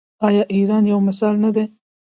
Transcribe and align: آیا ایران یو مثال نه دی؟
آیا 0.27 0.43
ایران 0.55 0.83
یو 0.91 0.99
مثال 1.07 1.35
نه 1.43 1.49
دی؟ 1.55 1.65